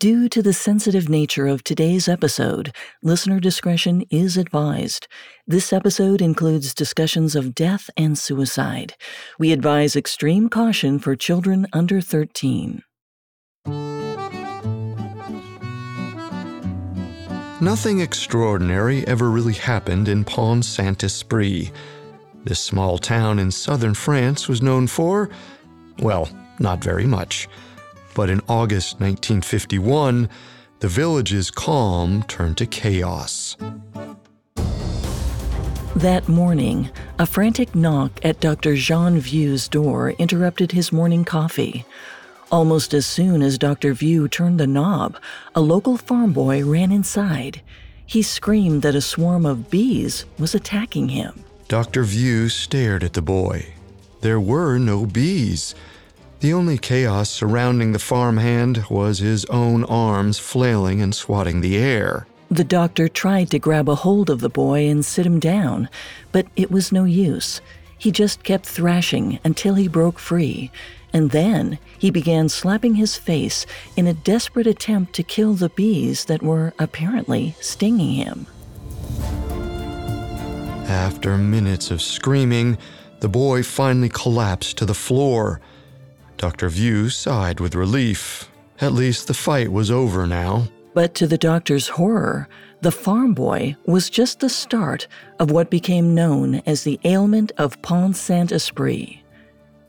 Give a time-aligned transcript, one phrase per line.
[0.00, 5.06] Due to the sensitive nature of today's episode, listener discretion is advised.
[5.46, 8.94] This episode includes discussions of death and suicide.
[9.38, 12.82] We advise extreme caution for children under 13.
[17.60, 21.72] Nothing extraordinary ever really happened in Pont Saint Esprit.
[22.44, 25.28] This small town in southern France was known for,
[25.98, 26.26] well,
[26.58, 27.50] not very much.
[28.14, 30.28] But in August 1951,
[30.80, 33.56] the village's calm turned to chaos.
[35.96, 38.74] That morning, a frantic knock at Dr.
[38.76, 41.84] Jean Vieu's door interrupted his morning coffee.
[42.50, 43.92] Almost as soon as Dr.
[43.92, 45.18] Vieu turned the knob,
[45.54, 47.60] a local farm boy ran inside.
[48.06, 51.44] He screamed that a swarm of bees was attacking him.
[51.68, 52.02] Dr.
[52.02, 53.74] Vieux stared at the boy.
[54.22, 55.74] There were no bees.
[56.40, 62.26] The only chaos surrounding the farmhand was his own arms flailing and swatting the air.
[62.50, 65.90] The doctor tried to grab a hold of the boy and sit him down,
[66.32, 67.60] but it was no use.
[67.98, 70.70] He just kept thrashing until he broke free,
[71.12, 76.24] and then he began slapping his face in a desperate attempt to kill the bees
[76.24, 78.46] that were apparently stinging him.
[80.88, 82.78] After minutes of screaming,
[83.20, 85.60] the boy finally collapsed to the floor.
[86.40, 86.70] Dr.
[86.70, 88.48] Vieu sighed with relief.
[88.80, 90.68] At least the fight was over now.
[90.94, 92.48] But to the doctor's horror,
[92.80, 95.06] the farm boy was just the start
[95.38, 99.22] of what became known as the ailment of Pont Saint Esprit.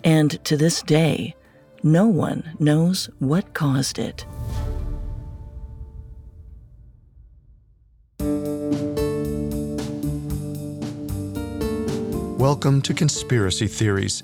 [0.03, 1.35] And to this day,
[1.83, 4.25] no one knows what caused it.
[12.37, 14.23] Welcome to Conspiracy Theories,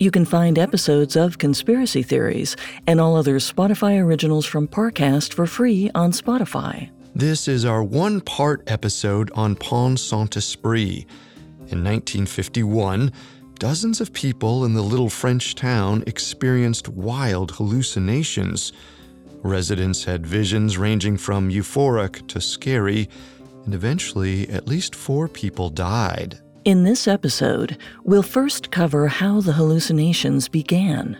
[0.00, 2.56] You can find episodes of Conspiracy Theories
[2.86, 6.88] and all other Spotify originals from Parcast for free on Spotify.
[7.14, 11.04] This is our one part episode on Pont Saint Esprit.
[11.68, 13.12] In 1951,
[13.58, 18.72] dozens of people in the little French town experienced wild hallucinations.
[19.42, 23.06] Residents had visions ranging from euphoric to scary,
[23.66, 26.40] and eventually at least four people died.
[26.66, 31.18] In this episode, we'll first cover how the hallucinations began.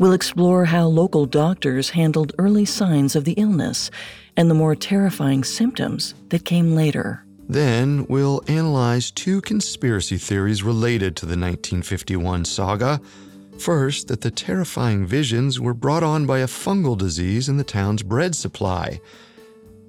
[0.00, 3.92] We'll explore how local doctors handled early signs of the illness
[4.36, 7.24] and the more terrifying symptoms that came later.
[7.48, 13.00] Then we'll analyze two conspiracy theories related to the 1951 saga.
[13.60, 18.02] First, that the terrifying visions were brought on by a fungal disease in the town's
[18.02, 19.00] bread supply.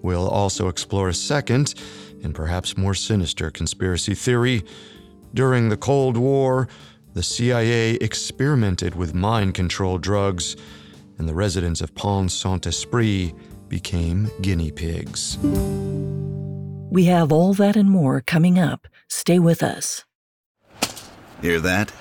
[0.04, 1.74] We'll also explore a second,
[2.24, 4.64] and perhaps more sinister conspiracy theory.
[5.34, 6.68] During the Cold War,
[7.14, 10.56] the CIA experimented with mind control drugs,
[11.18, 13.34] and the residents of Pont Saint Esprit
[13.70, 15.38] became guinea pigs.
[16.90, 18.88] We have all that and more coming up.
[19.10, 20.06] Stay with us.
[21.42, 21.92] Hear that?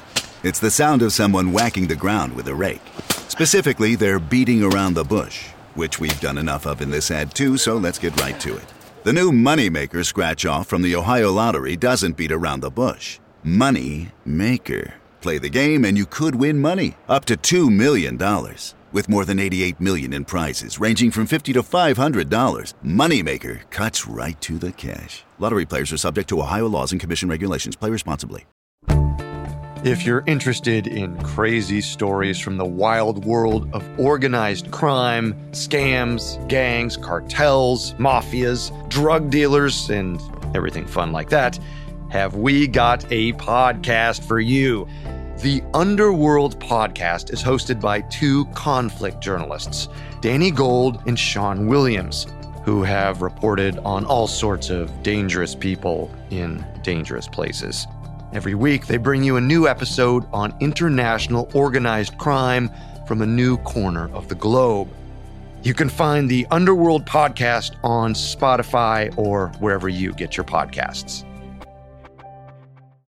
[0.43, 2.83] It's the sound of someone whacking the ground with a rake.
[3.29, 7.57] Specifically, they're beating around the bush, which we've done enough of in this ad too,
[7.57, 8.65] so let's get right to it.
[9.05, 13.19] The new Moneymaker scratch off from the Ohio Lottery doesn't beat around the bush.
[13.43, 14.95] Money Maker.
[15.21, 18.17] Play the game and you could win money up to $2 million.
[18.93, 24.41] With more than 88 million in prizes ranging from 50 to $500, Moneymaker cuts right
[24.41, 25.25] to the cash.
[25.41, 27.75] Lottery players are subject to Ohio laws and commission regulations.
[27.75, 28.47] Play responsibly.
[29.85, 36.97] If you're interested in crazy stories from the wild world of organized crime, scams, gangs,
[36.97, 40.23] cartels, mafias, drug dealers, and
[40.55, 41.59] everything fun like that,
[42.11, 44.87] have we got a podcast for you.
[45.39, 49.89] The Underworld podcast is hosted by two conflict journalists,
[50.21, 52.29] Danny Gold and Sean Williams,
[52.65, 57.89] who have reported on all sorts of dangerous people in dangerous places.
[58.33, 62.71] Every week, they bring you a new episode on international organized crime
[63.07, 64.89] from a new corner of the globe.
[65.63, 71.25] You can find the Underworld podcast on Spotify or wherever you get your podcasts.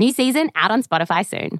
[0.00, 1.58] New season out on Spotify soon.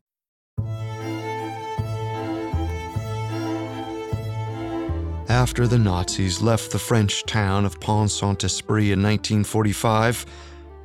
[5.28, 10.24] After the Nazis left the French town of Pont Saint Esprit in 1945,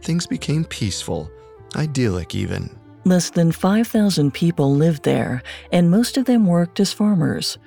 [0.02, 1.32] things became peaceful,
[1.78, 2.78] idyllic even.
[3.06, 5.42] Less than 5,000 people lived there,
[5.72, 7.58] and most of them worked as farmers.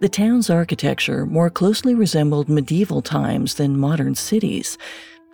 [0.00, 4.76] The town's architecture more closely resembled medieval times than modern cities.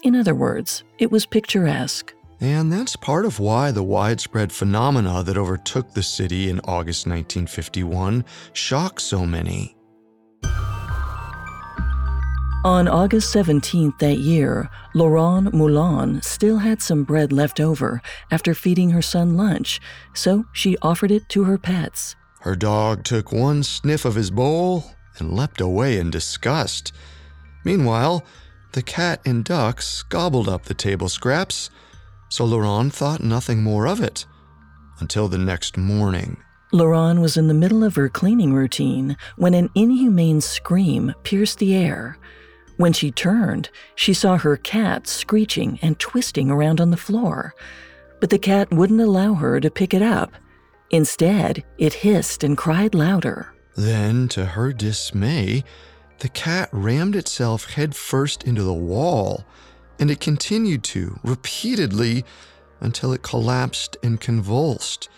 [0.05, 2.16] In other words, it was picturesque.
[2.41, 8.25] And that's part of why the widespread phenomena that overtook the city in August 1951
[8.53, 9.77] shocked so many.
[12.67, 18.91] On August 17th that year, Laurent Moulin still had some bread left over after feeding
[18.91, 19.81] her son lunch,
[20.15, 22.17] so she offered it to her pets.
[22.41, 26.93] Her dog took one sniff of his bowl and leapt away in disgust.
[27.65, 28.25] Meanwhile,
[28.73, 31.71] the cat and ducks gobbled up the table scraps
[32.29, 34.27] so Laurent thought nothing more of it
[35.01, 36.37] until the next morning.
[36.73, 41.75] Laurent was in the middle of her cleaning routine when an inhumane scream pierced the
[41.75, 42.19] air.
[42.77, 47.55] When she turned, she saw her cat screeching and twisting around on the floor.
[48.21, 50.33] But the cat wouldn't allow her to pick it up.
[50.91, 53.55] Instead, it hissed and cried louder.
[53.77, 55.65] Then, to her dismay,
[56.19, 59.45] the cat rammed itself headfirst into the wall
[59.99, 62.25] and it continued to repeatedly
[62.81, 65.09] until it collapsed and convulsed.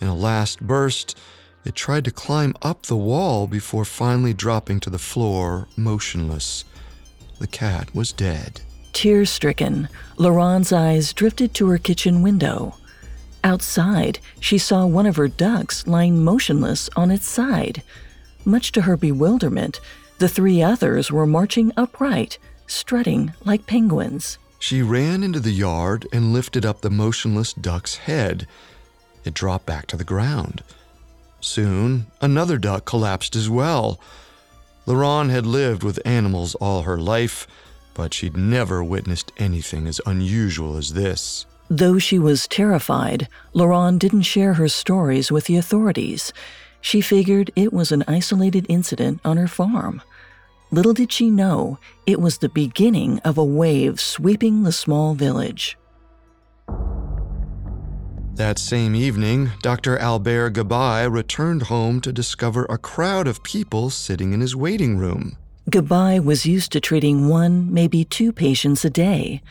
[0.00, 1.18] In a last burst,
[1.64, 6.64] it tried to climb up the wall before finally dropping to the floor, motionless.
[7.38, 8.60] The cat was dead.
[8.92, 12.76] Tear stricken, Laurent's eyes drifted to her kitchen window.
[13.42, 17.82] Outside, she saw one of her ducks lying motionless on its side.
[18.44, 19.80] Much to her bewilderment,
[20.18, 22.38] the three others were marching upright,
[22.74, 24.38] strutting like penguins.
[24.58, 28.46] She ran into the yard and lifted up the motionless duck's head.
[29.24, 30.62] It dropped back to the ground.
[31.40, 34.00] Soon, another duck collapsed as well.
[34.86, 37.46] Laurent had lived with animals all her life,
[37.94, 41.46] but she'd never witnessed anything as unusual as this.
[41.68, 46.32] Though she was terrified, Laurent didn't share her stories with the authorities.
[46.80, 50.02] She figured it was an isolated incident on her farm.
[50.74, 55.78] Little did she know, it was the beginning of a wave sweeping the small village.
[58.34, 59.96] That same evening, Dr.
[59.98, 65.36] Albert Gabay returned home to discover a crowd of people sitting in his waiting room.
[65.70, 69.42] Gabay was used to treating one, maybe two patients a day.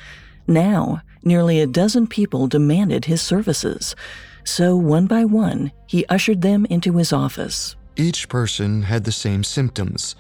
[0.46, 3.96] Now, nearly a dozen people demanded his services.
[4.44, 7.78] So, one by one, he ushered them into his office.
[7.96, 10.18] Each person had the same symptoms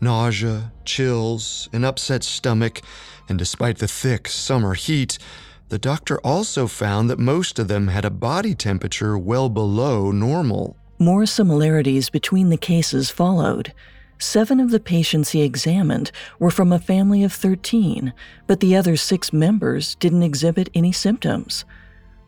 [0.00, 2.80] nausea, chills, an upset stomach,
[3.28, 5.18] and despite the thick summer heat,
[5.68, 10.76] the doctor also found that most of them had a body temperature well below normal.
[10.98, 13.72] More similarities between the cases followed.
[14.18, 18.12] Seven of the patients he examined were from a family of 13,
[18.46, 21.64] but the other six members didn't exhibit any symptoms.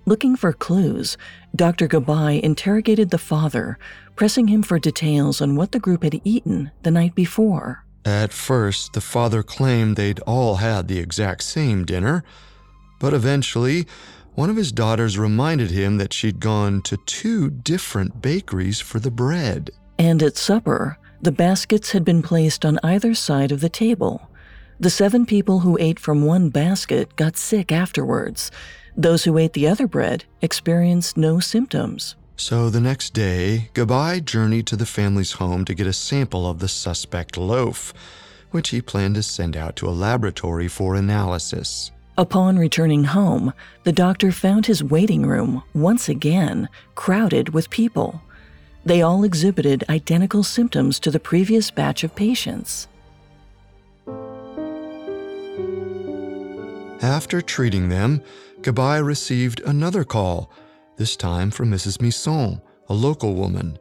[0.08, 1.16] Looking for clues,
[1.56, 1.88] Dr.
[1.88, 3.76] Gabay interrogated the father,
[4.14, 7.84] pressing him for details on what the group had eaten the night before.
[8.04, 12.22] At first, the father claimed they'd all had the exact same dinner,
[13.00, 13.84] but eventually,
[14.36, 19.10] one of his daughters reminded him that she'd gone to two different bakeries for the
[19.10, 19.70] bread.
[19.98, 24.30] And at supper, the baskets had been placed on either side of the table.
[24.78, 28.52] The seven people who ate from one basket got sick afterwards,
[28.96, 32.16] those who ate the other bread experienced no symptoms.
[32.36, 36.58] So the next day, Gabay journeyed to the family's home to get a sample of
[36.58, 37.94] the suspect loaf,
[38.50, 41.90] which he planned to send out to a laboratory for analysis.
[42.18, 43.52] Upon returning home,
[43.84, 48.22] the doctor found his waiting room once again crowded with people.
[48.86, 52.88] They all exhibited identical symptoms to the previous batch of patients.
[57.02, 58.22] After treating them,
[58.62, 60.50] Gabay received another call,
[60.96, 62.00] this time from Mrs.
[62.00, 63.78] Misson, a local woman.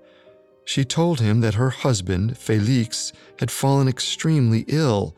[0.65, 5.15] She told him that her husband, Felix, had fallen extremely ill.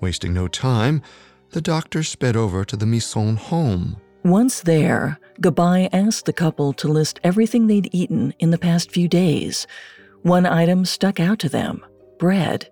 [0.00, 1.02] Wasting no time,
[1.50, 3.96] the doctor sped over to the Misson home.
[4.24, 9.08] Once there, Gabai asked the couple to list everything they'd eaten in the past few
[9.08, 9.66] days.
[10.22, 11.84] One item stuck out to them
[12.18, 12.70] bread.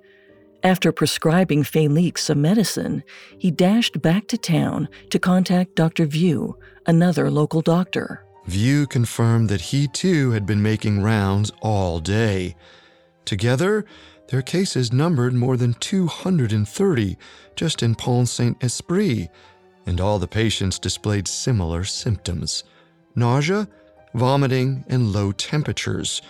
[0.65, 3.05] After prescribing Felix some medicine,
[3.37, 6.07] he dashed back to town to contact Dr.
[6.07, 6.57] Vieu,
[6.87, 8.25] another local doctor.
[8.47, 12.57] Vieu confirmed that he too had been making rounds all day.
[13.27, 13.85] Together,
[14.29, 17.19] their cases numbered more than 230
[17.57, 19.29] just in Pont Saint Esprit,
[19.85, 22.65] and all the patients displayed similar symptoms
[23.15, 23.69] nausea,
[24.15, 26.23] vomiting, and low temperatures.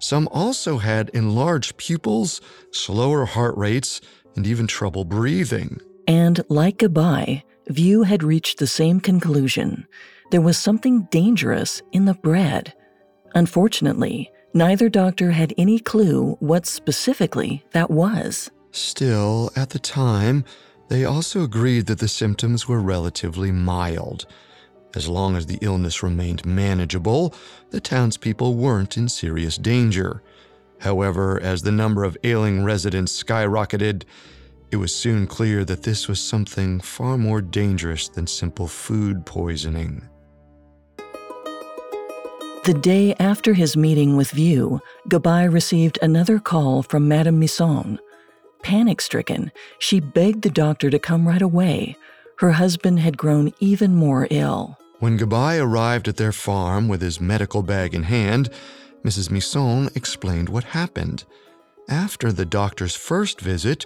[0.00, 2.40] Some also had enlarged pupils,
[2.72, 4.00] slower heart rates,
[4.34, 5.78] and even trouble breathing.
[6.08, 9.86] And like Gabai, Vieu had reached the same conclusion.
[10.30, 12.72] There was something dangerous in the bread.
[13.34, 18.50] Unfortunately, neither doctor had any clue what specifically that was.
[18.72, 20.44] Still, at the time,
[20.88, 24.26] they also agreed that the symptoms were relatively mild.
[24.94, 27.34] As long as the illness remained manageable,
[27.70, 30.22] the townspeople weren't in serious danger.
[30.80, 34.02] However, as the number of ailing residents skyrocketed,
[34.70, 40.08] it was soon clear that this was something far more dangerous than simple food poisoning.
[42.64, 47.98] The day after his meeting with Vieu, Gabai received another call from Madame Misson.
[48.62, 51.96] Panic stricken, she begged the doctor to come right away.
[52.40, 54.78] Her husband had grown even more ill.
[54.98, 58.48] When Gabai arrived at their farm with his medical bag in hand,
[59.04, 59.30] Mrs.
[59.30, 61.24] Misson explained what happened.
[61.86, 63.84] After the doctor's first visit,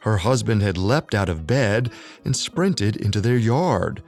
[0.00, 1.90] her husband had leapt out of bed
[2.26, 4.02] and sprinted into their yard.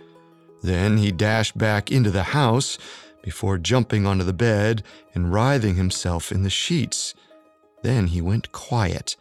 [0.63, 2.77] Then he dashed back into the house
[3.23, 4.83] before jumping onto the bed
[5.15, 7.15] and writhing himself in the sheets.
[7.81, 9.17] Then he went quiet.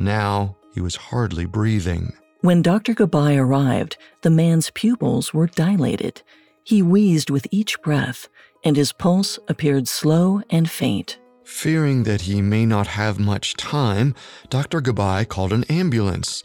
[0.00, 2.12] Now he was hardly breathing.
[2.44, 2.92] When Dr.
[2.92, 6.20] Gabai arrived, the man's pupils were dilated.
[6.62, 8.28] He wheezed with each breath,
[8.62, 11.18] and his pulse appeared slow and faint.
[11.44, 14.14] Fearing that he may not have much time,
[14.50, 14.82] Dr.
[14.82, 16.42] Gabai called an ambulance.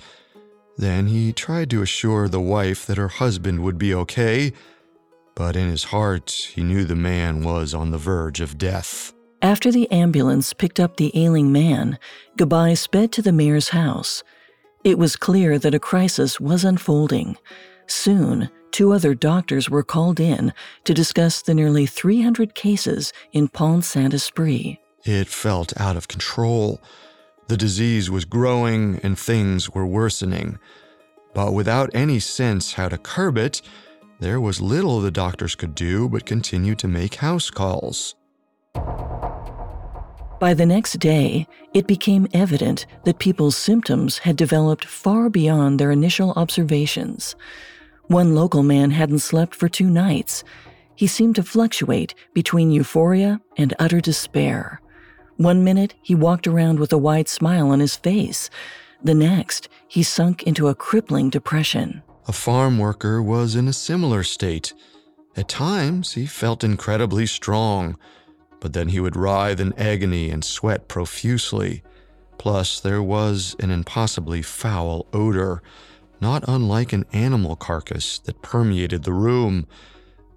[0.78, 4.54] Then he tried to assure the wife that her husband would be okay,
[5.36, 9.12] but in his heart, he knew the man was on the verge of death.
[9.42, 12.00] After the ambulance picked up the ailing man,
[12.38, 14.24] Gabai sped to the mayor's house.
[14.84, 17.36] It was clear that a crisis was unfolding.
[17.88, 20.54] Soon, two other doctors were called in
[20.86, 24.78] to discuss the nearly 300 cases in Pont Saint Esprit.
[25.04, 26.80] It felt out of control.
[27.48, 30.60] The disease was growing and things were worsening.
[31.34, 33.62] But without any sense how to curb it,
[34.22, 38.16] there was little the doctors could do but continue to make house calls.
[40.40, 45.92] By the next day, it became evident that people's symptoms had developed far beyond their
[45.92, 47.36] initial observations.
[48.08, 50.46] One local man hadn't slept for two nights.
[50.96, 54.82] He seemed to fluctuate between euphoria and utter despair.
[55.36, 58.50] One minute, he walked around with a wide smile on his face.
[59.04, 62.02] The next, he sunk into a crippling depression.
[62.28, 64.74] A farm worker was in a similar state.
[65.36, 67.98] At times, he felt incredibly strong,
[68.60, 71.84] but then he would writhe in agony and sweat profusely.
[72.38, 75.62] Plus, there was an impossibly foul odor,
[76.22, 79.68] not unlike an animal carcass, that permeated the room.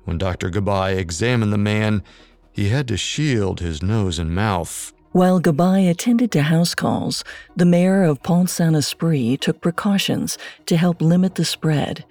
[0.05, 0.51] When Dr.
[0.51, 2.03] Gabai examined the man,
[2.53, 4.93] he had to shield his nose and mouth.
[5.13, 7.23] While Gabai attended to house calls,
[7.55, 12.05] the mayor of Pont Saint Esprit took precautions to help limit the spread.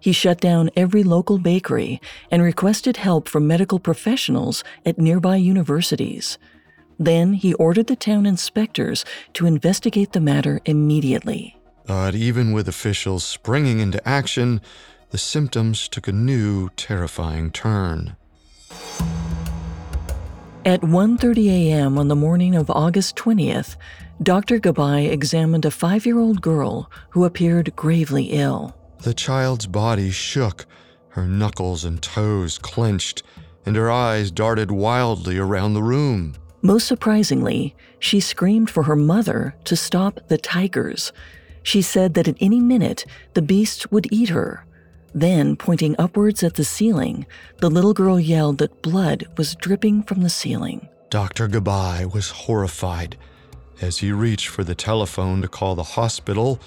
[0.00, 6.38] He shut down every local bakery and requested help from medical professionals at nearby universities.
[6.98, 9.04] Then he ordered the town inspectors
[9.34, 11.56] to investigate the matter immediately.
[11.86, 14.60] But even with officials springing into action,
[15.10, 18.16] the symptoms took a new, terrifying turn.
[20.64, 21.98] At 1:30 a.m.
[21.98, 23.76] on the morning of August 20th,
[24.22, 24.60] Dr.
[24.60, 28.76] Gabai examined a 5-year-old girl who appeared gravely ill.
[29.02, 30.66] The child's body shook,
[31.10, 33.22] her knuckles and toes clenched,
[33.64, 36.34] and her eyes darted wildly around the room.
[36.62, 41.12] Most surprisingly, she screamed for her mother to stop the tigers.
[41.62, 44.66] She said that at any minute the beasts would eat her.
[45.14, 47.26] Then, pointing upwards at the ceiling,
[47.58, 50.88] the little girl yelled that blood was dripping from the ceiling.
[51.08, 51.48] Dr.
[51.48, 53.16] Gabai was horrified.
[53.80, 56.60] As he reached for the telephone to call the hospital,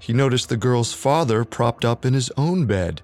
[0.00, 3.02] he noticed the girl's father propped up in his own bed.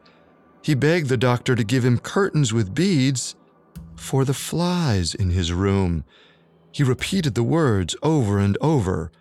[0.62, 3.36] He begged the doctor to give him curtains with beads
[3.94, 6.04] for the flies in his room.
[6.72, 9.12] He repeated the words over and over.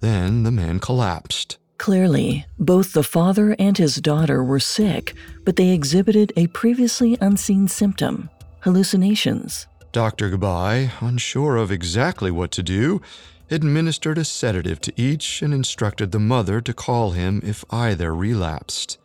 [0.00, 1.58] Then the man collapsed.
[1.78, 7.68] Clearly, both the father and his daughter were sick, but they exhibited a previously unseen
[7.68, 8.30] symptom
[8.60, 9.66] hallucinations.
[9.92, 10.30] Dr.
[10.30, 13.00] Gabai, unsure of exactly what to do,
[13.50, 18.98] administered a sedative to each and instructed the mother to call him if either relapsed.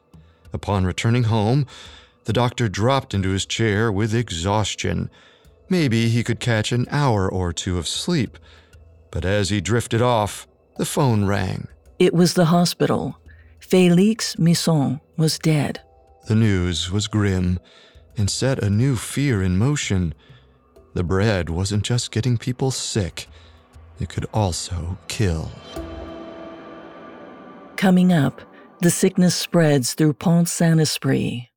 [0.51, 1.65] Upon returning home,
[2.25, 5.09] the doctor dropped into his chair with exhaustion.
[5.69, 8.37] Maybe he could catch an hour or two of sleep.
[9.11, 10.47] But as he drifted off,
[10.77, 11.67] the phone rang.
[11.99, 13.19] It was the hospital.
[13.59, 15.81] Félix Misson was dead.
[16.27, 17.59] The news was grim
[18.17, 20.13] and set a new fear in motion.
[20.93, 23.27] The bread wasn't just getting people sick,
[23.99, 25.51] it could also kill.
[27.75, 28.41] Coming up,
[28.81, 31.49] the sickness spreads through Pont Saint Esprit.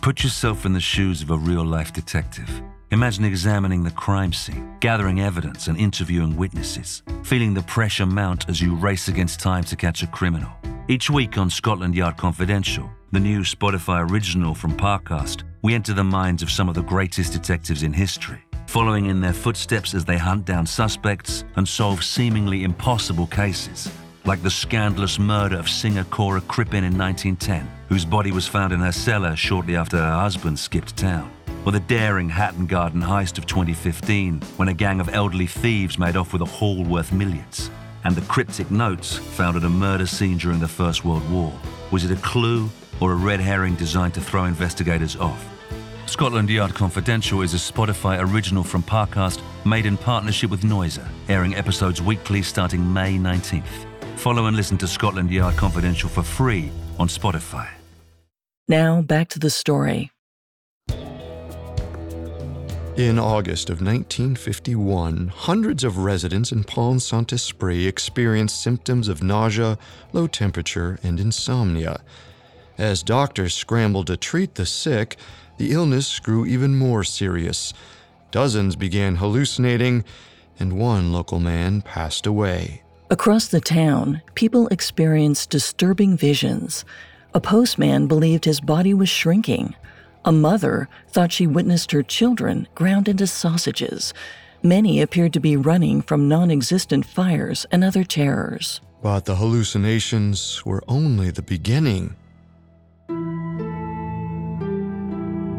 [0.00, 2.62] Put yourself in the shoes of a real life detective.
[2.90, 8.60] Imagine examining the crime scene, gathering evidence, and interviewing witnesses, feeling the pressure mount as
[8.60, 10.50] you race against time to catch a criminal.
[10.88, 16.04] Each week on Scotland Yard Confidential, the new Spotify original from Parcast, we enter the
[16.04, 20.16] minds of some of the greatest detectives in history, following in their footsteps as they
[20.16, 23.92] hunt down suspects and solve seemingly impossible cases,
[24.24, 28.80] like the scandalous murder of singer Cora Crippen in 1910, whose body was found in
[28.80, 31.30] her cellar shortly after her husband skipped town.
[31.66, 36.16] Or the daring Hatton Garden heist of 2015, when a gang of elderly thieves made
[36.16, 37.70] off with a haul worth millions.
[38.04, 41.52] And the cryptic notes found at a murder scene during the First World War.
[41.90, 45.51] Was it a clue or a red herring designed to throw investigators off?
[46.12, 51.54] Scotland Yard Confidential is a Spotify original from Parcast made in partnership with Noiser, airing
[51.54, 53.86] episodes weekly starting May 19th.
[54.16, 57.66] Follow and listen to Scotland Yard Confidential for free on Spotify.
[58.68, 60.10] Now, back to the story.
[62.98, 69.78] In August of 1951, hundreds of residents in Pont Saint Esprit experienced symptoms of nausea,
[70.12, 72.02] low temperature, and insomnia.
[72.76, 75.16] As doctors scrambled to treat the sick,
[75.62, 77.72] the illness grew even more serious.
[78.32, 80.02] Dozens began hallucinating,
[80.58, 82.82] and one local man passed away.
[83.10, 86.84] Across the town, people experienced disturbing visions.
[87.32, 89.76] A postman believed his body was shrinking.
[90.24, 94.12] A mother thought she witnessed her children ground into sausages.
[94.64, 98.80] Many appeared to be running from non existent fires and other terrors.
[99.00, 102.16] But the hallucinations were only the beginning.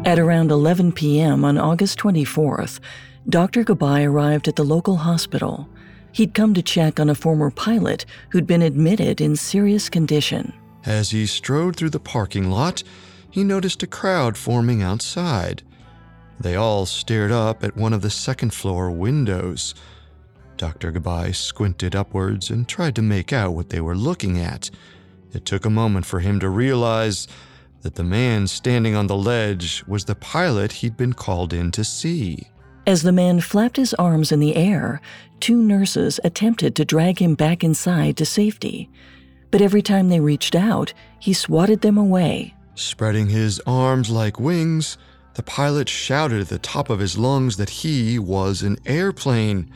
[0.04, 1.46] At around 11 p.m.
[1.46, 2.78] on August 24th,
[3.26, 3.64] Dr.
[3.64, 5.66] Gabai arrived at the local hospital.
[6.12, 10.52] He'd come to check on a former pilot who'd been admitted in serious condition.
[10.84, 12.82] As he strode through the parking lot,
[13.30, 15.62] he noticed a crowd forming outside.
[16.38, 19.74] They all stared up at one of the second floor windows.
[20.58, 20.92] Dr.
[20.92, 24.70] Gabai squinted upwards and tried to make out what they were looking at.
[25.32, 27.26] It took a moment for him to realize
[27.84, 31.84] that the man standing on the ledge was the pilot he'd been called in to
[31.84, 32.48] see.
[32.86, 35.02] As the man flapped his arms in the air,
[35.38, 38.88] two nurses attempted to drag him back inside to safety.
[39.50, 42.54] But every time they reached out, he swatted them away.
[42.74, 44.96] Spreading his arms like wings,
[45.34, 49.70] the pilot shouted at the top of his lungs that he was an airplane.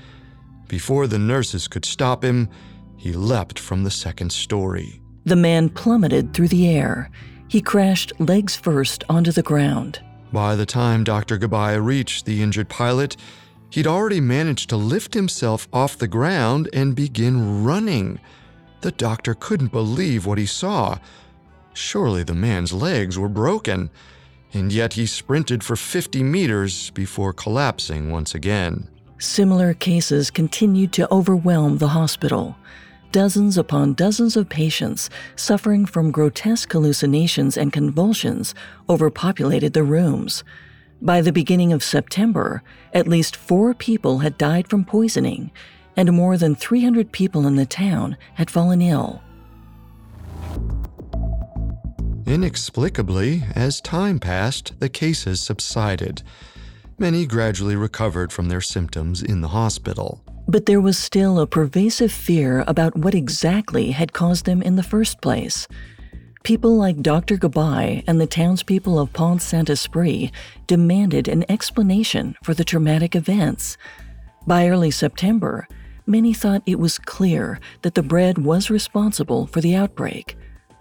[0.67, 2.49] Before the nurses could stop him,
[2.97, 5.03] he leapt from the second story.
[5.27, 7.11] The man plummeted through the air.
[7.49, 10.01] He crashed legs first onto the ground.
[10.33, 11.39] By the time Dr.
[11.39, 13.17] Gabai reached the injured pilot,
[13.71, 18.21] he'd already managed to lift himself off the ground and begin running.
[18.83, 20.99] The doctor couldn't believe what he saw.
[21.73, 23.89] Surely the man's legs were broken,
[24.53, 28.89] and yet he sprinted for 50 meters before collapsing once again.
[29.19, 32.57] Similar cases continued to overwhelm the hospital.
[33.11, 38.55] Dozens upon dozens of patients suffering from grotesque hallucinations and convulsions
[38.89, 40.45] overpopulated the rooms.
[41.01, 45.51] By the beginning of September, at least four people had died from poisoning,
[45.97, 49.23] and more than 300 people in the town had fallen ill.
[52.27, 56.23] Inexplicably, as time passed, the cases subsided.
[56.99, 60.23] Many gradually recovered from their symptoms in the hospital.
[60.51, 64.83] But there was still a pervasive fear about what exactly had caused them in the
[64.83, 65.69] first place.
[66.43, 67.37] People like Dr.
[67.37, 70.31] Gabai and the townspeople of Pont Saint Esprit
[70.67, 73.77] demanded an explanation for the traumatic events.
[74.47, 75.69] By early September,
[76.07, 80.35] many thought it was clear that the bread was responsible for the outbreak.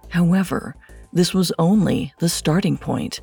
[0.08, 0.78] However,
[1.12, 3.20] this was only the starting point.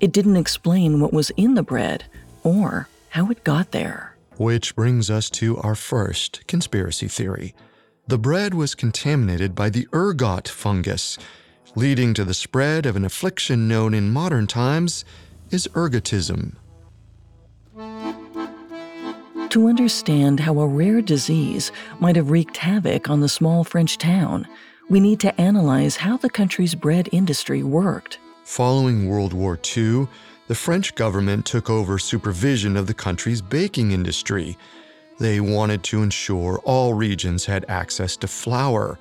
[0.00, 2.04] It didn't explain what was in the bread
[2.42, 4.11] or how it got there.
[4.42, 7.54] Which brings us to our first conspiracy theory.
[8.08, 11.16] The bread was contaminated by the ergot fungus,
[11.76, 15.04] leading to the spread of an affliction known in modern times
[15.52, 16.56] as ergotism.
[19.50, 24.48] To understand how a rare disease might have wreaked havoc on the small French town,
[24.90, 28.18] we need to analyze how the country's bread industry worked.
[28.42, 30.08] Following World War II,
[30.48, 34.56] the French government took over supervision of the country's baking industry.
[35.18, 38.98] They wanted to ensure all regions had access to flour.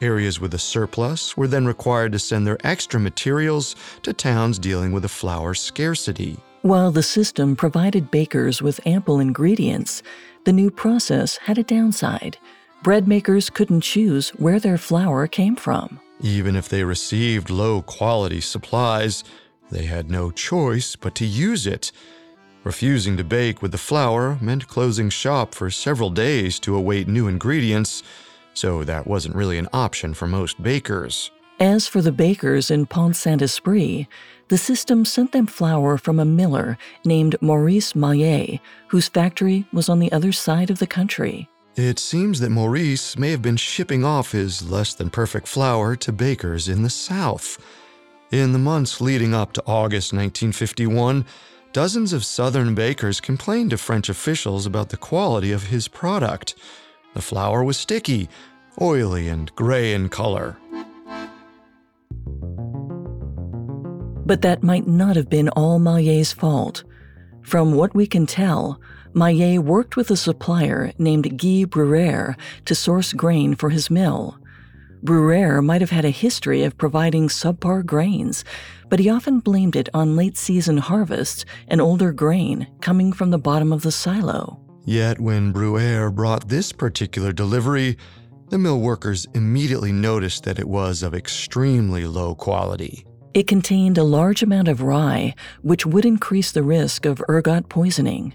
[0.00, 4.92] Areas with a surplus were then required to send their extra materials to towns dealing
[4.92, 6.36] with a flour scarcity.
[6.62, 10.02] While the system provided bakers with ample ingredients,
[10.44, 12.38] the new process had a downside.
[12.82, 16.00] Bread makers couldn't choose where their flour came from.
[16.20, 19.24] Even if they received low quality supplies,
[19.70, 21.92] they had no choice but to use it.
[22.64, 27.28] Refusing to bake with the flour meant closing shop for several days to await new
[27.28, 28.02] ingredients,
[28.54, 31.30] so that wasn't really an option for most bakers.
[31.60, 34.08] As for the bakers in Pont Saint Esprit,
[34.48, 39.98] the system sent them flour from a miller named Maurice Maillet, whose factory was on
[39.98, 41.48] the other side of the country.
[41.76, 46.12] It seems that Maurice may have been shipping off his less than perfect flour to
[46.12, 47.58] bakers in the South.
[48.30, 51.24] In the months leading up to August 1951,
[51.72, 56.54] dozens of Southern bakers complained to French officials about the quality of his product.
[57.12, 58.28] The flour was sticky,
[58.80, 60.56] oily, and gray in color.
[64.26, 66.82] But that might not have been all Maillet's fault.
[67.42, 68.80] From what we can tell,
[69.12, 72.34] Maillet worked with a supplier named Guy Bruère
[72.64, 74.38] to source grain for his mill.
[75.04, 78.42] Bruère might have had a history of providing subpar grains,
[78.88, 83.38] but he often blamed it on late season harvests and older grain coming from the
[83.38, 84.58] bottom of the silo.
[84.86, 87.98] Yet when Bruère brought this particular delivery,
[88.48, 93.04] the mill workers immediately noticed that it was of extremely low quality.
[93.34, 98.32] It contained a large amount of rye, which would increase the risk of ergot poisoning.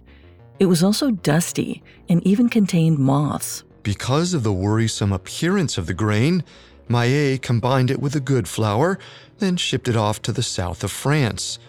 [0.59, 3.63] It was also dusty and even contained moths.
[3.83, 6.43] Because of the worrisome appearance of the grain,
[6.89, 8.99] Maillet combined it with a good flour,
[9.37, 11.59] then shipped it off to the south of France.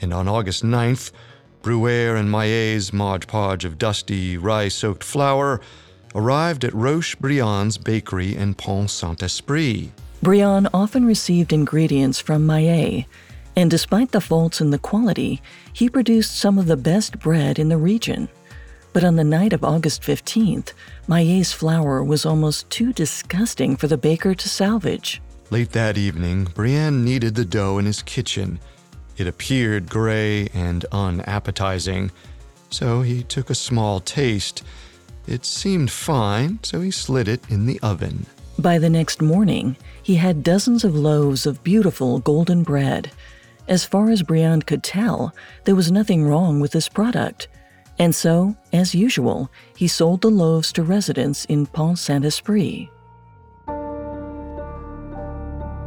[0.00, 1.12] And on August 9th,
[1.62, 5.60] Bruère and Maillet's Mod Podge of dusty, rye soaked flour
[6.14, 9.90] arrived at Roch Briand's bakery in Pont Saint Esprit.
[10.22, 13.06] Briand often received ingredients from Maillet,
[13.56, 15.40] and despite the faults in the quality,
[15.72, 18.28] he produced some of the best bread in the region.
[18.94, 20.72] But on the night of August 15th,
[21.08, 25.20] Maillet's flour was almost too disgusting for the baker to salvage.
[25.50, 28.60] Late that evening, Briand kneaded the dough in his kitchen.
[29.16, 32.12] It appeared gray and unappetizing,
[32.70, 34.62] so he took a small taste.
[35.26, 38.26] It seemed fine, so he slid it in the oven.
[38.60, 43.10] By the next morning, he had dozens of loaves of beautiful golden bread.
[43.66, 47.48] As far as Briand could tell, there was nothing wrong with this product.
[47.98, 52.90] And so, as usual, he sold the loaves to residents in Pont Saint Esprit.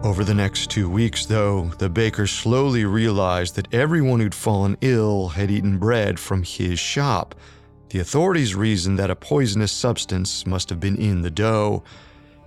[0.04, 5.30] Over the next two weeks, though, the baker slowly realized that everyone who'd fallen ill
[5.30, 7.36] had eaten bread from his shop.
[7.90, 11.84] The authorities reasoned that a poisonous substance must have been in the dough,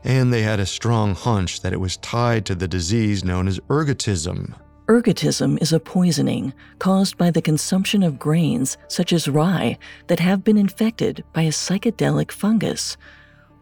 [0.04, 3.60] and they had a strong hunch that it was tied to the disease known as
[3.68, 4.54] ergotism.
[4.90, 10.42] Ergotism is a poisoning caused by the consumption of grains, such as rye, that have
[10.42, 12.96] been infected by a psychedelic fungus.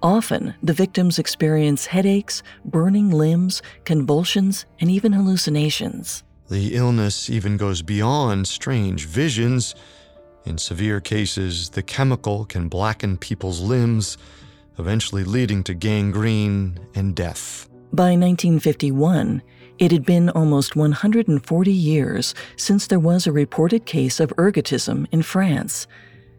[0.03, 6.25] Often, the victims experience headaches, burning limbs, convulsions, and even hallucinations.
[6.49, 9.75] The illness even goes beyond strange visions.
[10.47, 14.17] In severe cases, the chemical can blacken people's limbs,
[14.79, 17.69] eventually leading to gangrene and death.
[17.93, 19.43] By 1951,
[19.79, 25.23] it had been almost 140 years since there was a reported case of ergotism in
[25.23, 25.87] France.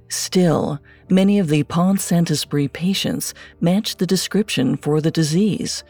[0.10, 5.84] Still, many of the Pont Saint Esprit patients matched the description for the disease.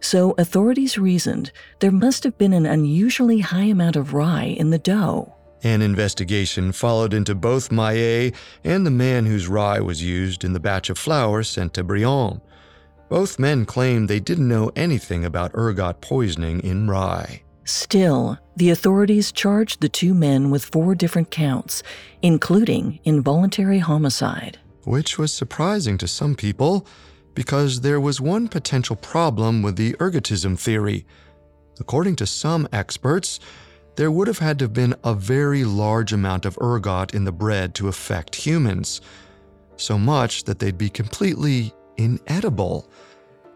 [0.00, 4.78] So authorities reasoned there must have been an unusually high amount of rye in the
[4.78, 5.34] dough.
[5.62, 8.34] An investigation followed into both Maillet
[8.64, 12.40] and the man whose rye was used in the batch of flour sent to Briand.
[13.10, 17.42] Both men claimed they didn't know anything about ergot poisoning in rye.
[17.64, 21.82] Still, the authorities charged the two men with four different counts,
[22.22, 24.60] including involuntary homicide.
[24.84, 26.86] Which was surprising to some people
[27.34, 31.04] because there was one potential problem with the ergotism theory.
[31.80, 33.40] According to some experts,
[33.96, 37.32] there would have had to have been a very large amount of ergot in the
[37.32, 39.00] bread to affect humans,
[39.76, 42.90] so much that they'd be completely inedible.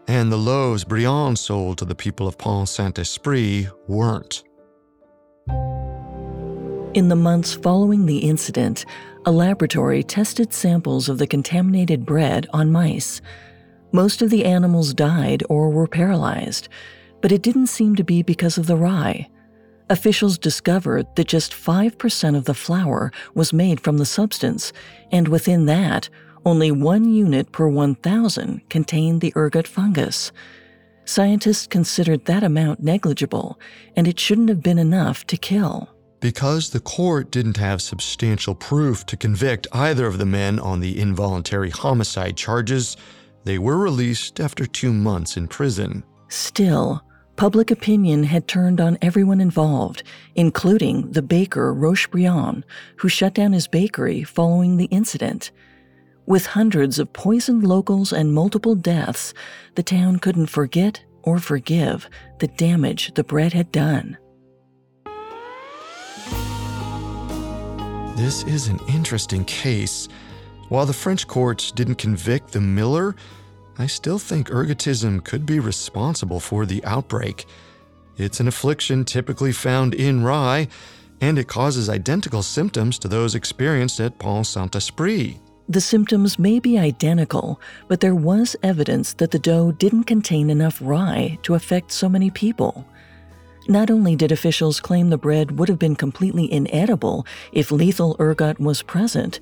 [0.07, 4.43] And the loaves Briand sold to the people of Pont Saint Esprit weren't.
[6.93, 8.85] In the months following the incident,
[9.25, 13.21] a laboratory tested samples of the contaminated bread on mice.
[13.91, 16.69] Most of the animals died or were paralyzed,
[17.21, 19.27] but it didn't seem to be because of the rye.
[19.89, 24.71] Officials discovered that just 5% of the flour was made from the substance,
[25.11, 26.09] and within that,
[26.45, 30.31] only one unit per 1,000 contained the ergot fungus.
[31.05, 33.59] Scientists considered that amount negligible,
[33.95, 35.89] and it shouldn't have been enough to kill.
[36.19, 40.99] Because the court didn't have substantial proof to convict either of the men on the
[40.99, 42.97] involuntary homicide charges,
[43.43, 46.03] they were released after two months in prison.
[46.29, 47.03] Still,
[47.35, 50.01] public opinion had turned on everyone involved,
[50.33, 52.65] including the baker Roch Briand,
[52.97, 55.51] who shut down his bakery following the incident.
[56.27, 59.31] With hundreds of poisoned locals and multiple deaths,
[59.75, 62.09] the town couldn't forget or forgive
[62.39, 64.17] the damage the bread had done.
[68.15, 70.07] This is an interesting case.
[70.69, 73.15] While the French courts didn't convict the miller,
[73.77, 77.45] I still think ergotism could be responsible for the outbreak.
[78.17, 80.69] It's an affliction typically found in rye,
[81.21, 85.39] and it causes identical symptoms to those experienced at Pont Saint Esprit.
[85.67, 90.79] The symptoms may be identical, but there was evidence that the dough didn't contain enough
[90.79, 92.87] rye to affect so many people.
[93.67, 98.59] Not only did officials claim the bread would have been completely inedible if lethal ergot
[98.59, 99.39] was present,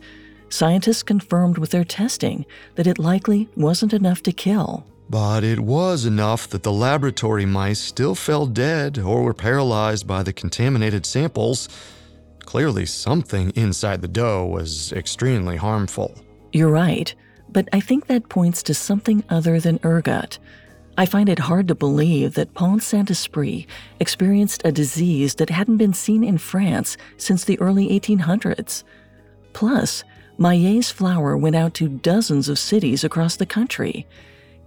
[0.47, 4.85] scientists confirmed with their testing that it likely wasn't enough to kill.
[5.09, 10.23] But it was enough that the laboratory mice still fell dead or were paralyzed by
[10.23, 11.67] the contaminated samples.
[12.45, 16.13] Clearly, something inside the dough was extremely harmful.
[16.51, 17.13] You're right,
[17.49, 20.39] but I think that points to something other than ergot.
[20.95, 23.65] I find it hard to believe that Pont Saint Esprit
[23.99, 28.83] experienced a disease that hadn't been seen in France since the early 1800s.
[29.53, 30.03] Plus,
[30.37, 34.05] Maillet's flour went out to dozens of cities across the country.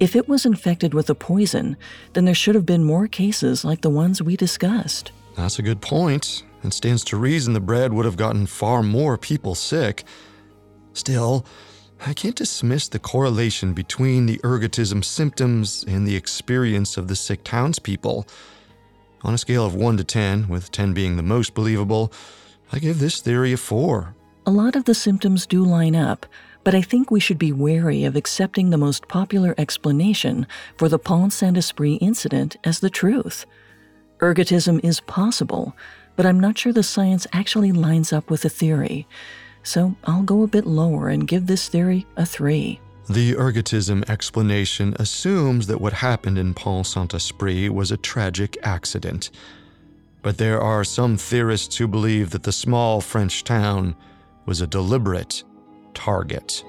[0.00, 1.76] If it was infected with a poison,
[2.12, 5.12] then there should have been more cases like the ones we discussed.
[5.36, 6.42] That's a good point.
[6.66, 10.04] It stands to reason the bread would have gotten far more people sick.
[10.92, 11.46] Still,
[12.04, 17.44] I can't dismiss the correlation between the ergotism symptoms and the experience of the sick
[17.44, 18.26] townspeople.
[19.22, 22.12] On a scale of 1 to 10, with 10 being the most believable,
[22.72, 24.14] I give this theory a 4.
[24.44, 26.26] A lot of the symptoms do line up,
[26.64, 30.98] but I think we should be wary of accepting the most popular explanation for the
[30.98, 33.46] Pont Saint Esprit incident as the truth.
[34.18, 35.76] Ergotism is possible,
[36.16, 39.06] but I'm not sure the science actually lines up with the theory
[39.66, 42.80] so I'll go a bit lower and give this theory a 3.
[43.10, 49.30] The ergotism explanation assumes that what happened in Pont Saint Esprit was a tragic accident.
[50.22, 53.96] But there are some theorists who believe that the small French town
[54.46, 55.42] was a deliberate
[55.94, 56.64] target.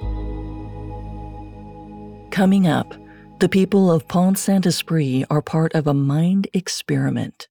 [2.31, 2.95] Coming up,
[3.39, 7.47] the people of Pont Saint Esprit are part of a mind experiment.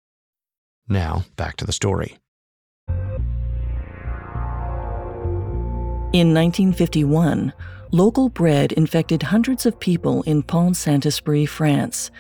[0.89, 2.19] Now, back to the story.
[6.13, 7.53] In 1951,
[7.91, 12.11] local bread infected hundreds of people in Pont Saint Esprit, France.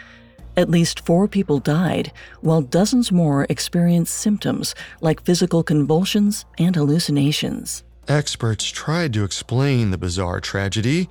[0.56, 7.84] At least four people died, while dozens more experienced symptoms like physical convulsions and hallucinations.
[8.08, 11.08] Experts tried to explain the bizarre tragedy,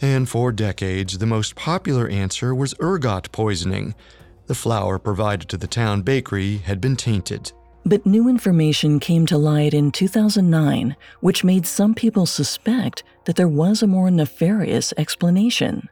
[0.00, 3.94] and for decades, the most popular answer was ergot poisoning.
[4.48, 7.52] The flour provided to the town bakery had been tainted.
[7.84, 13.46] But new information came to light in 2009, which made some people suspect that there
[13.46, 15.90] was a more nefarious explanation.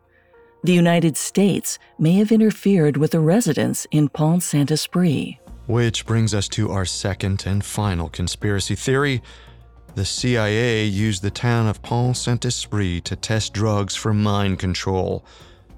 [0.65, 5.39] The United States may have interfered with the residents in Pont Saint Esprit.
[5.67, 9.23] Which brings us to our second and final conspiracy theory.
[9.97, 15.27] The CIA used the town of Pont Saint Esprit to test drugs for mind control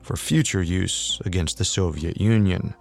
[0.08, 2.74] for future use against the Soviet Union.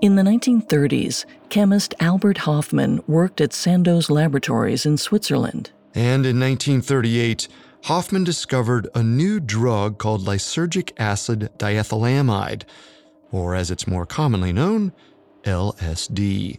[0.00, 5.70] In the 1930s, chemist Albert Hofmann worked at Sandoz Laboratories in Switzerland.
[5.94, 7.46] And in 1938,
[7.84, 12.62] Hofmann discovered a new drug called lysergic acid diethylamide,
[13.30, 14.92] or as it's more commonly known,
[15.44, 16.58] LSD.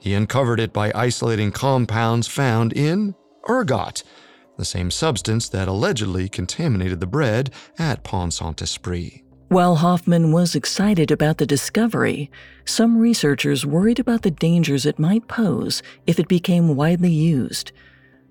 [0.00, 3.14] He uncovered it by isolating compounds found in
[3.48, 4.02] ergot,
[4.56, 9.22] the same substance that allegedly contaminated the bread at Pont Saint Esprit.
[9.48, 12.30] While Hofmann was excited about the discovery,
[12.64, 17.70] some researchers worried about the dangers it might pose if it became widely used.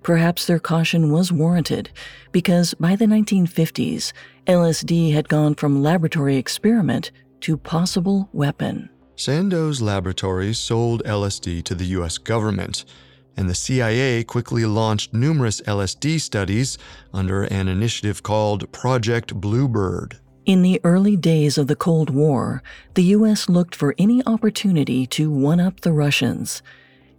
[0.06, 1.90] perhaps their caution was warranted
[2.30, 4.12] because by the 1950s,
[4.46, 7.10] LSD had gone from laboratory experiment
[7.40, 8.88] to possible weapon.
[9.16, 12.84] Sandoz Laboratories sold LSD to the US government,
[13.36, 16.78] and the CIA quickly launched numerous LSD studies
[17.12, 20.18] under an initiative called Project Bluebird.
[20.46, 22.62] In the early days of the Cold War,
[22.94, 26.62] the US looked for any opportunity to one up the Russians.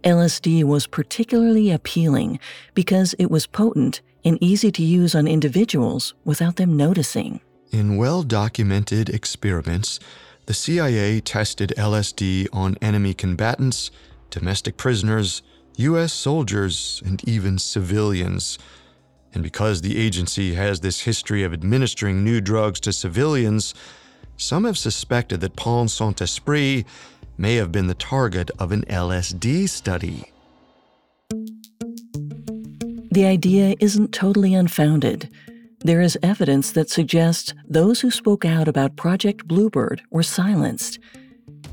[0.02, 2.38] LSD was particularly appealing
[2.74, 7.40] because it was potent and easy to use on individuals without them noticing.
[7.70, 10.00] In well documented experiments,
[10.46, 13.90] the CIA tested LSD on enemy combatants,
[14.30, 15.42] domestic prisoners,
[15.78, 16.12] U.S.
[16.12, 18.58] soldiers, and even civilians.
[19.32, 23.74] And because the agency has this history of administering new drugs to civilians,
[24.36, 26.84] some have suspected that Pont Saint Esprit
[27.36, 30.32] may have been the target of an LSD study.
[33.12, 35.30] The idea isn't totally unfounded.
[35.80, 40.98] There is evidence that suggests those who spoke out about Project Bluebird were silenced.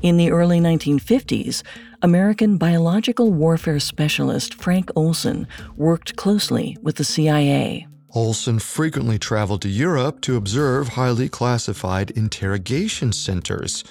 [0.06, 1.64] In the early 1950s,
[2.00, 7.88] American biological warfare specialist Frank Olson worked closely with the CIA.
[8.14, 13.82] Olson frequently traveled to Europe to observe highly classified interrogation centers.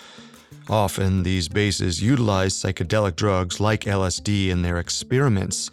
[0.69, 5.69] Often, these bases utilized psychedelic drugs like LSD in their experiments.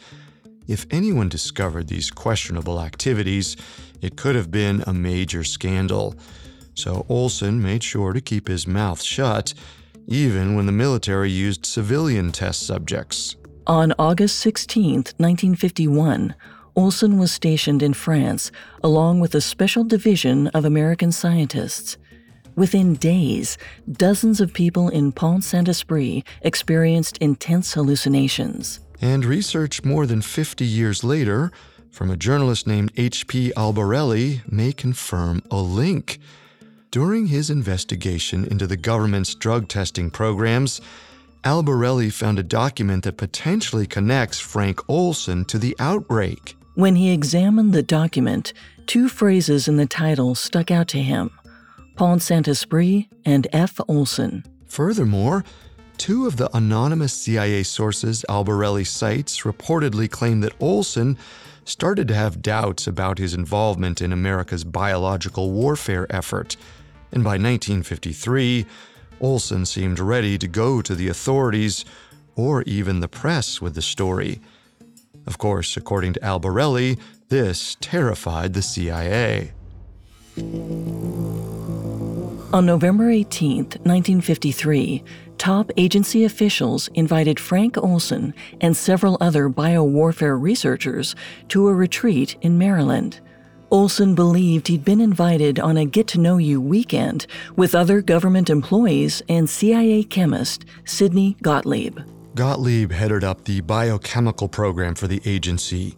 [0.66, 3.56] If anyone discovered these questionable activities,
[4.00, 6.16] it could have been a major scandal.
[6.74, 9.54] So Olson made sure to keep his mouth shut,
[10.06, 13.36] even when the military used civilian test subjects.
[13.66, 16.34] On August 16, 1951,
[16.74, 18.50] Olson was stationed in France
[18.82, 21.96] along with a special division of American scientists.
[22.54, 23.56] Within days,
[23.90, 28.80] dozens of people in Pont Saint Esprit experienced intense hallucinations.
[29.00, 31.50] And research more than 50 years later
[31.90, 33.52] from a journalist named H.P.
[33.56, 36.18] Albarelli may confirm a link.
[36.92, 40.82] During his investigation into the government's drug testing programs,
[41.42, 46.54] Albarelli found a document that potentially connects Frank Olson to the outbreak.
[46.74, 48.52] When he examined the document,
[48.84, 51.30] two phrases in the title stuck out to him
[51.96, 53.80] Pont Saint Esprit, and F.
[53.88, 54.44] Olson.
[54.66, 55.46] Furthermore,
[55.96, 61.16] two of the anonymous CIA sources Albarelli cites reportedly claim that Olson
[61.64, 66.58] started to have doubts about his involvement in America's biological warfare effort,
[67.12, 68.66] and by 1953,
[69.20, 71.84] Olson seemed ready to go to the authorities
[72.34, 74.40] or even the press with the story.
[75.26, 76.98] Of course, according to Albarelli,
[77.28, 79.52] this terrified the CIA.
[82.52, 85.04] On November 18, 1953,
[85.38, 91.14] top agency officials invited Frank Olson and several other biowarfare researchers
[91.48, 93.20] to a retreat in Maryland.
[93.72, 98.50] Olson believed he'd been invited on a get to know you weekend with other government
[98.50, 101.98] employees and CIA chemist Sidney Gottlieb.
[102.34, 105.96] Gottlieb headed up the biochemical program for the agency.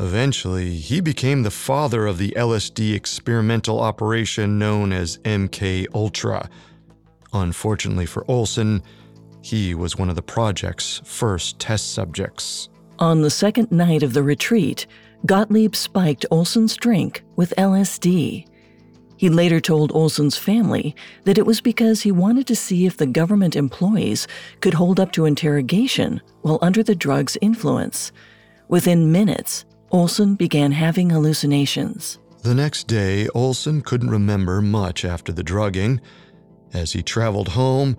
[0.00, 6.48] Eventually, he became the father of the LSD experimental operation known as MK Ultra.
[7.34, 8.82] Unfortunately for Olson,
[9.42, 12.70] he was one of the project's first test subjects.
[12.98, 14.86] On the second night of the retreat,
[15.24, 18.44] Gottlieb spiked Olson's drink with LSD.
[19.16, 23.06] He later told Olson's family that it was because he wanted to see if the
[23.06, 24.26] government employees
[24.60, 28.10] could hold up to interrogation while under the drug's influence.
[28.66, 32.18] Within minutes, Olson began having hallucinations.
[32.42, 36.00] The next day, Olson couldn't remember much after the drugging.
[36.72, 37.96] As he traveled home,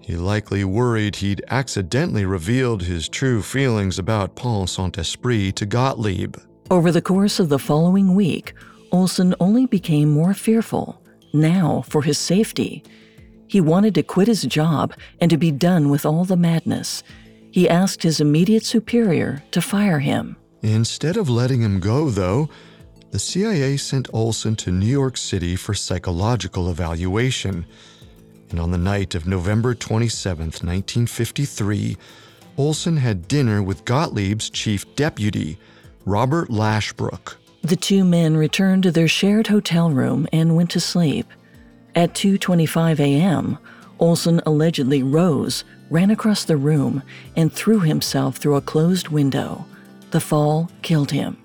[0.00, 6.36] he likely worried he'd accidentally revealed his true feelings about Pont Saint Esprit to Gottlieb.
[6.70, 8.54] Over the course of the following week,
[8.90, 12.82] Olson only became more fearful, now for his safety.
[13.46, 17.02] He wanted to quit his job and to be done with all the madness.
[17.50, 20.36] He asked his immediate superior to fire him.
[20.62, 22.48] Instead of letting him go, though,
[23.10, 27.66] the CIA sent Olson to New York City for psychological evaluation.
[28.50, 31.96] And on the night of November 27, 1953,
[32.56, 35.58] Olson had dinner with Gottlieb's chief deputy,
[36.04, 37.36] Robert Lashbrook.
[37.62, 41.26] The two men returned to their shared hotel room and went to sleep.
[41.94, 43.58] At 2:25 a.m.,
[43.98, 47.02] Olson allegedly rose, ran across the room,
[47.36, 49.64] and threw himself through a closed window.
[50.10, 51.38] The fall killed him.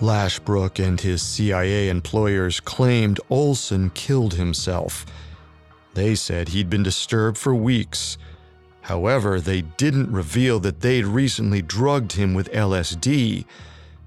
[0.00, 5.04] Lashbrook and his CIA employers claimed Olson killed himself.
[5.94, 8.16] They said he'd been disturbed for weeks.
[8.88, 13.44] However, they didn't reveal that they'd recently drugged him with LSD,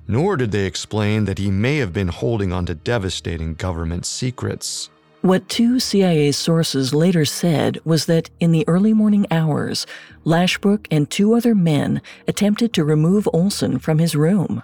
[0.08, 4.90] nor did they explain that he may have been holding on to devastating government secrets.
[5.22, 9.86] What two CIA sources later said was that in the early morning hours,
[10.26, 14.64] Lashbrook and two other men attempted to remove Olson from his room.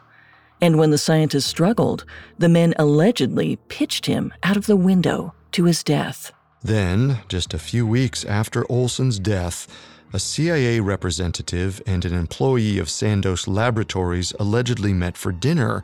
[0.60, 2.06] And when the scientist struggled,
[2.40, 6.32] the men allegedly pitched him out of the window to his death.
[6.64, 9.68] Then, just a few weeks after Olson's death,
[10.14, 15.84] a CIA representative and an employee of Sandoz Laboratories allegedly met for dinner,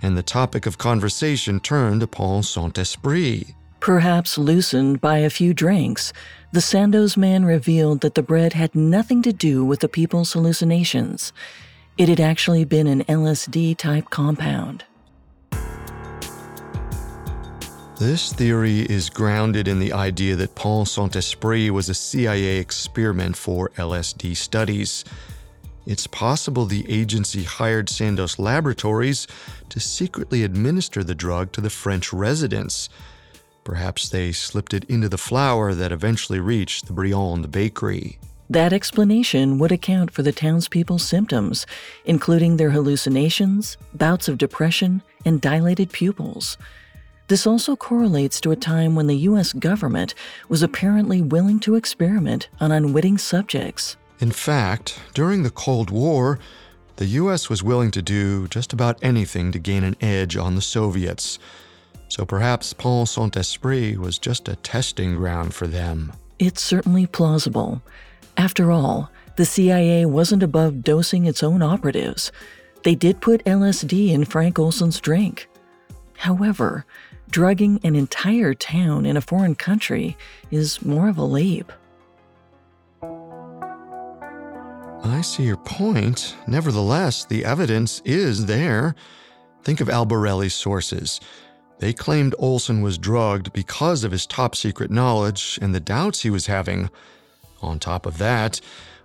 [0.00, 3.54] and the topic of conversation turned upon Saint Esprit.
[3.80, 6.12] Perhaps loosened by a few drinks,
[6.52, 11.32] the Sandoz man revealed that the bread had nothing to do with the people's hallucinations.
[11.96, 14.84] It had actually been an LSD type compound.
[17.98, 23.36] This theory is grounded in the idea that Pont Saint Esprit was a CIA experiment
[23.36, 25.04] for LSD studies.
[25.84, 29.26] It's possible the agency hired Sandoz Laboratories
[29.70, 32.88] to secretly administer the drug to the French residents.
[33.64, 38.20] Perhaps they slipped it into the flour that eventually reached the Briand bakery.
[38.48, 41.66] That explanation would account for the townspeople's symptoms,
[42.04, 46.56] including their hallucinations, bouts of depression, and dilated pupils.
[47.28, 50.14] This also correlates to a time when the US government
[50.48, 53.96] was apparently willing to experiment on unwitting subjects.
[54.18, 56.38] In fact, during the Cold War,
[56.96, 60.62] the US was willing to do just about anything to gain an edge on the
[60.62, 61.38] Soviets.
[62.08, 66.12] So perhaps Pont Saint Esprit was just a testing ground for them.
[66.38, 67.82] It's certainly plausible.
[68.38, 72.32] After all, the CIA wasn't above dosing its own operatives.
[72.84, 75.48] They did put LSD in Frank Olson's drink.
[76.16, 76.84] However,
[77.30, 80.16] drugging an entire town in a foreign country
[80.50, 81.72] is more of a leap.
[85.04, 86.36] I see your point.
[86.46, 88.94] Nevertheless, the evidence is there.
[89.62, 91.20] Think of Albarelli's sources.
[91.78, 96.30] They claimed Olson was drugged because of his top secret knowledge and the doubts he
[96.30, 96.90] was having.
[97.62, 98.60] On top of that,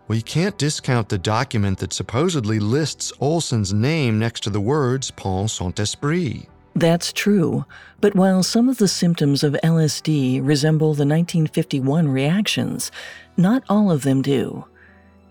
[0.07, 5.49] we can't discount the document that supposedly lists Olson's name next to the words Pont
[5.49, 6.47] Saint Esprit.
[6.75, 7.65] That's true,
[8.01, 12.91] but while some of the symptoms of LSD resemble the 1951 reactions,
[13.37, 14.65] not all of them do.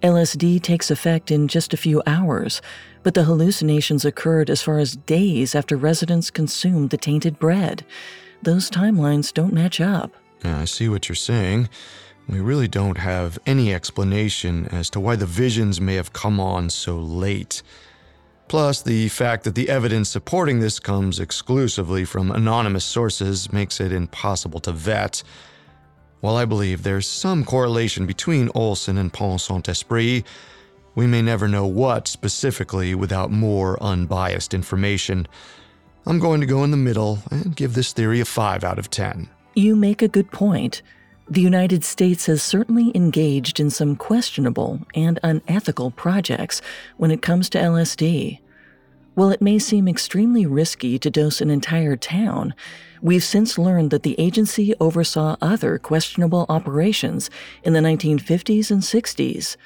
[0.03, 2.61] LSD takes effect in just a few hours,
[3.03, 7.85] but the hallucinations occurred as far as days after residents consumed the tainted bread.
[8.43, 10.13] Those timelines don't match up.
[10.45, 11.69] I see what you're saying.
[12.29, 16.71] We really don't have any explanation as to why the visions may have come on
[16.71, 17.63] so late.
[18.53, 23.95] Plus, the fact that the evidence supporting this comes exclusively from anonymous sources makes it
[23.95, 25.23] impossible to vet.
[26.21, 30.25] While I believe there's some correlation between Olson and Pont Saint Esprit,
[30.95, 35.27] we may never know what specifically without more unbiased information.
[36.05, 38.91] I'm going to go in the middle and give this theory a 5 out of
[38.91, 39.31] 10.
[39.55, 40.83] You make a good point.
[41.27, 46.61] The United States has certainly engaged in some questionable and unethical projects
[46.99, 48.41] when it comes to LSD.
[49.15, 52.55] While it may seem extremely risky to dose an entire town,
[53.03, 57.29] we've since learned that the agency oversaw other questionable operations
[57.63, 59.57] in the 1950s and 60s.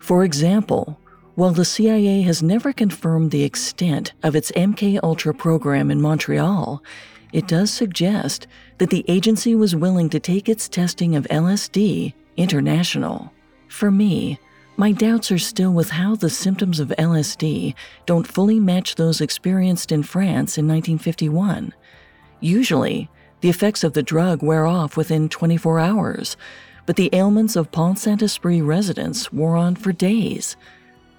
[0.00, 0.98] For example,
[1.36, 6.82] while the CIA has never confirmed the extent of its MK Ultra program in Montreal,
[7.32, 13.32] it does suggest that the agency was willing to take its testing of LSD international.
[13.68, 14.40] For me,
[14.78, 17.74] my doubts are still with how the symptoms of LSD
[18.06, 21.74] don't fully match those experienced in France in 1951.
[22.38, 23.10] Usually,
[23.40, 26.36] the effects of the drug wear off within 24 hours,
[26.86, 30.56] but the ailments of Pont Saint Esprit residents wore on for days.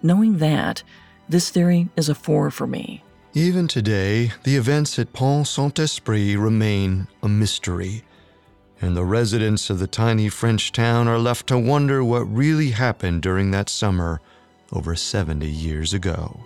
[0.01, 0.82] Knowing that,
[1.28, 3.03] this theory is a 4 for me.
[3.34, 8.03] Even today, the events at Pont Saint Esprit remain a mystery
[8.82, 13.22] and the residents of the tiny French town are left to wonder what really happened
[13.22, 14.22] during that summer
[14.72, 16.40] over 70 years ago.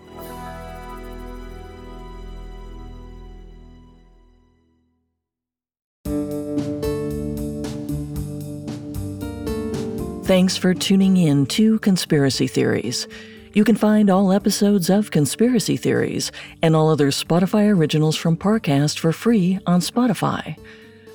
[10.25, 13.07] Thanks for tuning in to Conspiracy Theories.
[13.53, 16.31] You can find all episodes of Conspiracy Theories
[16.61, 20.57] and all other Spotify originals from Parcast for free on Spotify.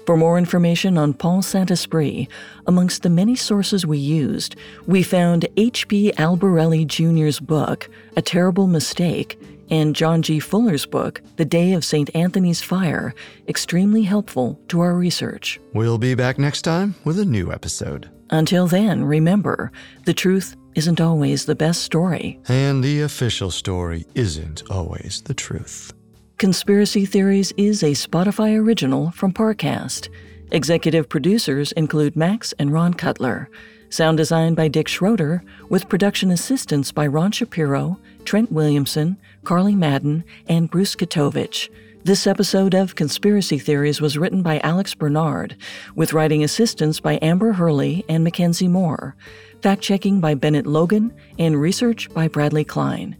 [0.09, 2.29] For more information on Pont Saint Esprit,
[2.67, 4.57] amongst the many sources we used,
[4.87, 6.13] we found H.P.
[6.13, 9.39] Albarelli Jr.'s book, A Terrible Mistake,
[9.69, 10.41] and John G.
[10.41, 12.09] Fuller's book, The Day of St.
[12.15, 13.15] Anthony's Fire,
[13.49, 15.61] extremely helpful to our research.
[15.75, 18.09] We'll be back next time with a new episode.
[18.31, 19.73] Until then, remember
[20.07, 22.41] the truth isn't always the best story.
[22.49, 25.93] And the official story isn't always the truth.
[26.39, 30.09] Conspiracy Theories is a Spotify original from Parcast.
[30.53, 33.51] Executive producers include Max and Ron Cutler.
[33.91, 40.23] Sound design by Dick Schroeder, with production assistance by Ron Shapiro, Trent Williamson, Carly Madden,
[40.47, 41.71] and Bruce Katovich.
[42.05, 45.57] This episode of Conspiracy Theories was written by Alex Bernard,
[45.97, 49.17] with writing assistance by Amber Hurley and Mackenzie Moore,
[49.61, 53.17] fact checking by Bennett Logan, and research by Bradley Klein.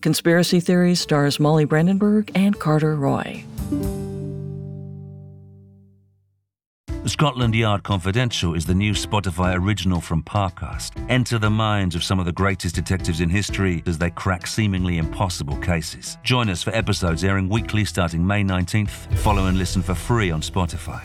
[0.00, 3.44] Conspiracy Theories stars Molly Brandenburg and Carter Roy.
[7.06, 10.92] Scotland Yard Confidential is the new Spotify original from Parcast.
[11.10, 14.96] Enter the minds of some of the greatest detectives in history as they crack seemingly
[14.96, 16.16] impossible cases.
[16.22, 19.12] Join us for episodes airing weekly starting May 19th.
[19.18, 21.02] Follow and listen for free on Spotify.